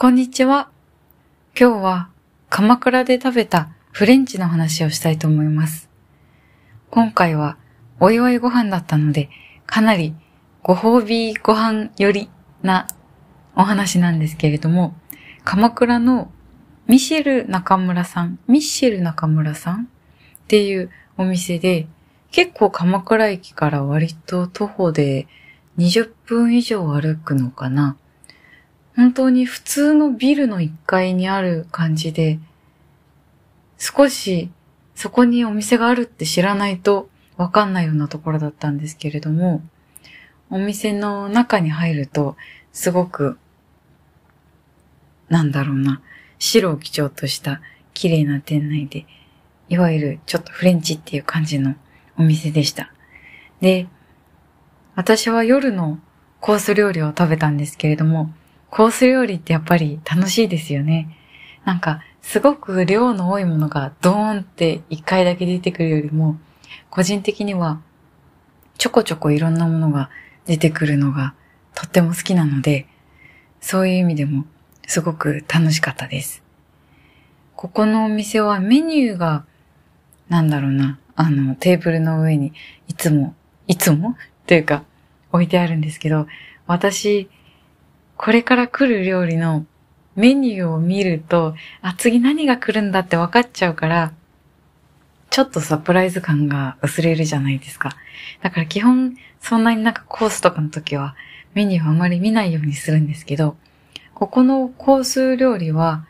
[0.00, 0.70] こんにちは。
[1.58, 2.08] 今日は
[2.50, 5.90] 鎌倉で食べたフレンチの話をしたいと思います。
[6.88, 7.56] 今回は
[7.98, 9.28] お祝いご飯だったので、
[9.66, 10.14] かなり
[10.62, 12.30] ご褒美ご飯より
[12.62, 12.86] な
[13.56, 14.94] お話なんですけれども、
[15.42, 16.30] 鎌倉の
[16.86, 19.86] ミシェル中村さん、ミッシェル中村さんっ
[20.46, 21.88] ていうお店で、
[22.30, 25.26] 結構鎌倉駅から割と徒歩で
[25.76, 27.96] 20分以上歩くのかな。
[28.98, 32.40] 本当に普通のビルの1階にある感じで、
[33.78, 34.50] 少し
[34.96, 39.62] そこにお店があるって知らないとわかんないようなところだったんですけれども、
[40.50, 42.36] お店の中に入ると
[42.72, 43.38] すごく、
[45.28, 46.02] なんだろうな、
[46.40, 47.60] 白を基調とした
[47.94, 49.06] 綺麗な店内で、
[49.68, 51.76] いわゆるちょっとフレンチっていう感じの
[52.18, 52.92] お店でした。
[53.60, 53.86] で、
[54.96, 56.00] 私は夜の
[56.40, 58.32] コース料理を食べたんですけれども、
[58.70, 61.16] コース料理ってやっぱり楽しいですよね。
[61.64, 66.36] なんか、すごく量の多いものがドーンって一回だけ出てくるよりも、
[66.90, 67.80] 個人的には
[68.76, 70.10] ちょこちょこいろんなものが
[70.46, 71.34] 出てくるのが
[71.74, 72.86] とっても好きなので、
[73.60, 74.44] そういう意味でも
[74.86, 76.42] すごく楽しかったです。
[77.56, 79.44] ここのお店はメニューが、
[80.28, 82.52] なんだろうな、あの、テーブルの上に
[82.86, 83.34] いつも、
[83.66, 84.16] いつも？
[84.46, 84.84] というか
[85.32, 86.26] 置いてあるんですけど、
[86.66, 87.28] 私、
[88.18, 89.64] これから来る料理の
[90.16, 94.12] メニューを見ると、あ、次何が来るんだって分かっちゃうから、
[95.30, 97.96] ちょっとサプライズ感が薄れるじゃないですか。
[98.42, 101.14] だから基本、そんなになんかコースとかの時は、
[101.54, 103.56] メニューはあまり見ないようにするんですけど、
[104.14, 106.04] ここのコース料理は、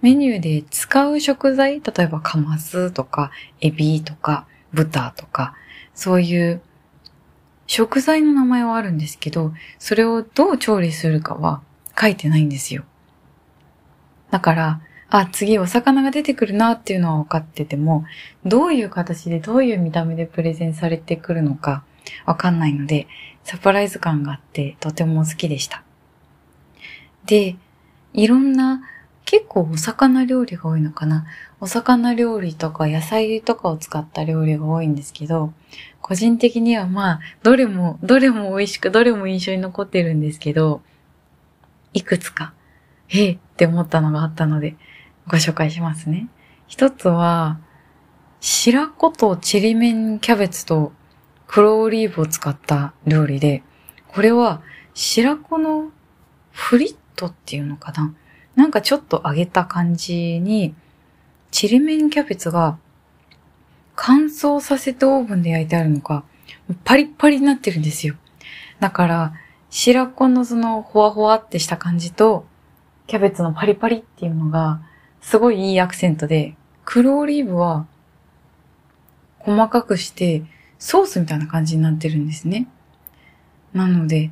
[0.00, 5.54] メニューで使う食材、例えばカマスとか、エビとか、豚とか、
[5.94, 6.60] そういう
[7.66, 11.62] 食材の名前はあるんですけど、それをどう調理するかは
[11.98, 12.84] 書いてないんですよ。
[14.30, 14.80] だから、
[15.10, 18.04] あ、次お魚が出てくるなっていうのは分かってても、
[18.46, 21.84] どういう形でどういう見た目でプレゼンされてくるのか
[22.24, 23.06] 分かんないので、
[23.44, 25.82] サプライズ感があってとても好きでした。
[27.26, 27.56] で、
[28.14, 28.82] いろんな
[29.24, 31.26] 結構お魚料理が多いのかな。
[31.62, 35.52] お魚料理とか野菜とかを使った料理が多いんですけど、
[36.00, 40.82] 個人的にはまあ、どれも、どれも美味しく、どれも印象に残ってるんですけど、
[41.92, 42.52] いくつか、
[43.10, 44.74] ええって思ったのがあったので、
[45.28, 46.26] ご紹介しますね。
[46.66, 47.60] 一つは、
[48.40, 50.92] 白子とちりめんキャベツと
[51.46, 53.62] 黒オリーブを使った料理で、
[54.08, 54.62] これは
[54.94, 55.92] 白子の
[56.50, 58.12] フリットっていうのかな？
[58.56, 60.74] なんかちょっと揚げた感じに、
[61.52, 62.78] ちりめんキャベツが
[63.94, 66.24] 乾燥させてオーブンで焼いてあるのか、
[66.82, 68.16] パリッパリになってるんですよ。
[68.80, 69.34] だから、
[69.68, 72.46] 白子のそのほわほわってした感じと、
[73.06, 74.80] キャベツのパリパリっていうのが、
[75.20, 77.86] すごいいいアクセントで、黒オリーブは、
[79.38, 80.42] 細かくして、
[80.78, 82.66] ソースみたいな感じになってるんですね。
[83.74, 84.30] なので、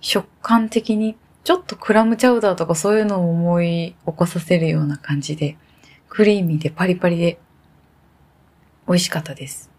[0.00, 5.56] 食感的にちょっとクラムチャウダーとかそういうのを思い起こさせるような感じで、
[6.10, 7.38] クリーミーでパリパリで
[8.86, 9.70] 美味しかったです。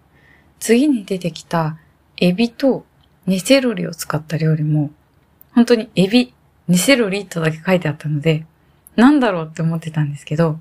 [0.59, 1.77] 次に出てきた
[2.17, 2.85] エビと
[3.27, 4.91] ネセロリを使った料理も、
[5.53, 6.33] 本当にエビ、
[6.69, 8.45] ネセロリとだけ書いてあったので、
[8.95, 10.59] なんだろうって思ってたんですけど、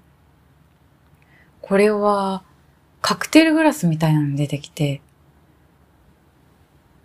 [1.60, 2.42] これは
[3.00, 5.00] カクテルグラスみたいなの出てきて、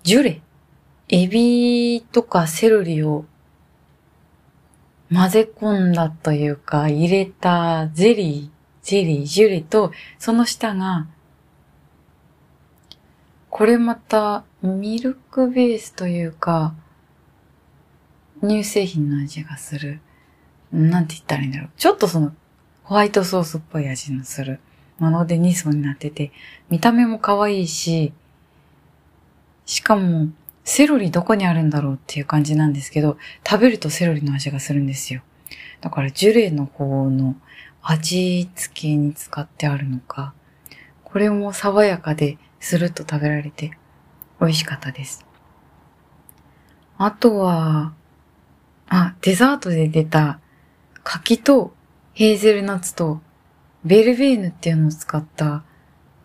[0.02, 0.42] ジュレ、
[1.10, 3.26] エビとかセロリを
[5.14, 11.08] 混ぜ込んだというか、入れたゼリーー、ゼリー、ジュレと、その下が、
[13.50, 16.76] これまたミルクベースというか、
[18.42, 20.02] 乳製品の味がする。
[20.72, 21.70] なんて言ったらいいんだろう。
[21.78, 22.34] ちょっとその、
[22.84, 24.60] ホワイトソースっぽい味のする
[25.00, 26.32] もので2層になってて、
[26.70, 28.14] 見た目も可愛いし、
[29.66, 30.30] しかも、
[30.64, 33.18] セロリどこにあるんだろうっていう感じなんですけど、
[33.48, 35.22] 食べるとセロリの味がするんですよ。
[35.82, 37.36] だからジュレの方の
[37.88, 40.34] 味付けに使ってあるのか、
[41.04, 43.78] これも爽やかでスルッと食べられて
[44.42, 45.24] 美味しかったです。
[46.98, 47.94] あとは、
[48.90, 50.40] あ、デザートで出た
[51.04, 51.76] 柿と
[52.14, 53.22] ヘーゼルナッツと
[53.84, 55.64] ベルベーヌっていうのを使った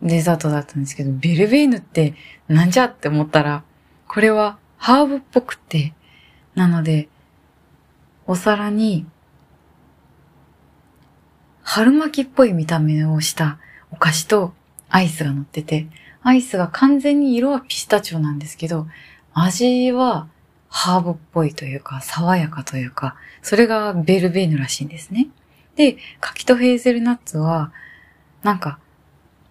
[0.00, 2.14] デザートだったんですけど、ベルベーヌって
[2.48, 3.64] なんじゃって思ったら、
[4.08, 5.92] これはハーブっぽくて、
[6.54, 7.10] なので、
[8.26, 9.06] お皿に、
[11.72, 13.60] 春巻きっぽい見た目をした
[13.92, 14.54] お菓子と
[14.88, 15.86] アイスが乗ってて、
[16.20, 18.88] アイスが完全に色はピスタチオなんですけど、
[19.34, 20.26] 味は
[20.68, 25.28] ハーブっぽいというか、爽やかというか、それがベルベーヌらしいんですね。
[25.76, 27.72] で、柿とヘーゼルナッツは、
[28.42, 28.80] なんか、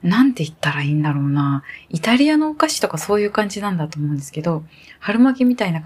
[0.04, 1.64] なんて言ったらいいんだろうな。
[1.88, 4.66] イタリアのお菓子とかそういう感じなんだと思うんですけど、
[5.00, 5.86] 春巻きみたいな皮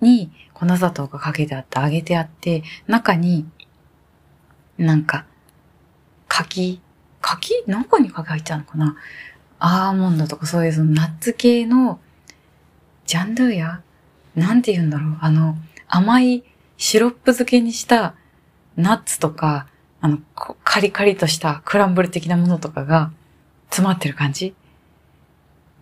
[0.00, 3.44] に粉砂糖がかけてあって揚げてあって、中に、
[4.78, 5.24] なんか、
[6.28, 6.80] 柿、
[7.20, 7.64] 柿？
[7.66, 8.96] 中に柿入っちゃうのかな？
[9.58, 11.98] アーモンドとかそういうそのナッツ系の、
[13.06, 13.82] ジャンドゥヤ？
[14.34, 15.18] なんて言うんだろう？
[15.20, 15.56] あの、
[15.88, 16.44] 甘い
[16.76, 18.14] シロップ漬けにした
[18.76, 19.66] ナッツとか、
[20.00, 23.12] あの、カリカリとしたクランブル的なものとかが
[23.70, 24.54] 詰まってる感じ？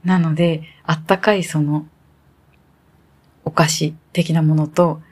[0.04, 1.86] なので、あったかいその、
[3.44, 5.02] お菓子的なものと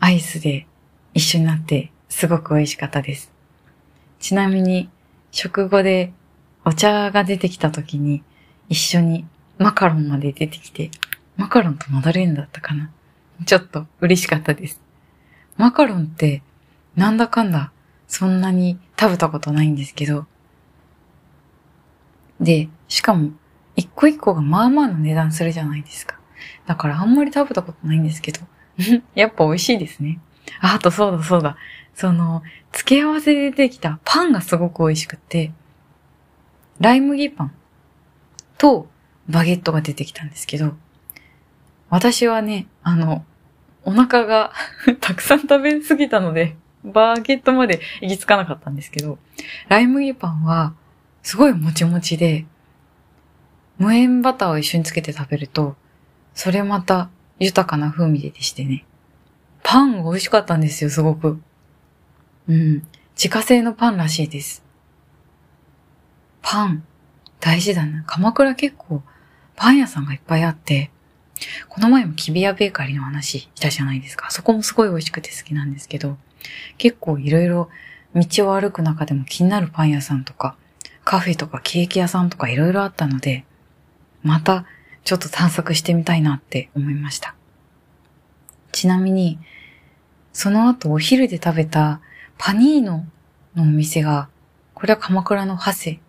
[0.00, 0.66] アイスで
[1.14, 3.32] 一緒になってすごく美味しかったです。
[4.20, 4.90] ちなみに、
[5.30, 6.12] 食後で
[6.62, 8.22] お茶が出てきた時に
[8.68, 9.26] 一緒に
[9.56, 10.90] マカロンまで出てきて、
[11.38, 12.90] マカロンとマドレーヌだったかな
[13.46, 14.78] ちょっと嬉しかったです。
[15.56, 16.42] マカロンって
[16.96, 17.72] なんだかんだ
[18.06, 20.26] そんなに食べたことないんですけど、
[22.40, 23.30] で、しかも
[23.74, 26.20] 一個一個がまあまあの値段するじゃないですか。
[26.66, 28.40] だからあんまり食べたことないんですけど、
[29.16, 30.20] やっぱ美味しいですね。
[30.60, 31.56] あ、あとそうだそうだ。
[31.94, 32.42] その、
[32.72, 35.52] 付け合わせで出てきたパンがすごく美味しくて、
[36.80, 37.52] ライ麦パン
[38.58, 38.88] と
[39.28, 40.74] バゲットが出てきたんですけど、
[41.90, 43.24] 私はね、あの、
[43.84, 44.52] お腹が
[45.00, 49.18] たくさん食べ過ぎたので、バゲットまで行き着かなかったんですけど、
[49.68, 50.74] ライ麦パンは
[51.22, 52.46] すごいもちもちで、
[53.78, 55.76] 無塩バターを一緒につけて食べると、
[56.34, 58.84] それまた豊かな風味でしてね。
[59.62, 61.40] パン美味しかったんですよ、すごく。
[62.48, 62.86] うん。
[63.14, 64.62] 自家製のパンらしいです。
[66.40, 66.84] パン、
[67.40, 68.04] 大事だな。
[68.06, 69.02] 鎌倉結構
[69.56, 70.90] パン屋さんがいっぱいあって、
[71.68, 74.30] この前もキビアベーカリーの話したじゃないですか。
[74.30, 76.16] そこもすごい美味しくて好きなんですけど、
[76.78, 77.68] 結構いろいろ
[78.14, 80.56] 道を歩く中でも気になるパン屋さんとか、
[81.04, 83.44] カフェとかケーキ屋さんとかいろいろあったので、
[84.22, 84.66] また
[85.04, 87.34] ちょっと探索してみたいなって思いました。
[88.70, 89.38] ちなみに、
[90.32, 92.00] その後お昼で食べた
[92.44, 93.06] パニーノ
[93.54, 94.28] のお店が、
[94.74, 96.00] これは鎌倉のハセ、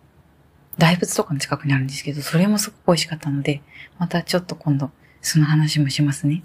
[0.78, 3.62] 大仏とかの近くにあるんですけど、それもすごく美味しかったので、
[4.00, 4.90] またちょっと今度
[5.22, 6.42] その話もしますね。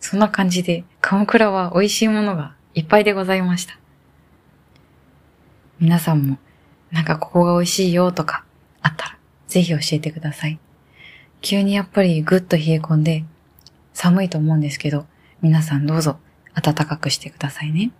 [0.00, 3.78] そんな感じで、鎌倉は美味しいものがいっぱいでございました。
[5.80, 6.36] 皆さんも、
[6.90, 8.44] なんかここが美味しいよとか
[8.82, 9.18] あったら、
[9.48, 10.58] ぜひ教えてください。
[11.40, 13.24] 急にやっぱりぐっと冷え込んで、
[13.94, 15.06] 寒いと思うんですけど、
[15.40, 16.18] 皆さんどうぞ
[16.52, 17.92] 暖かくしてくださいね。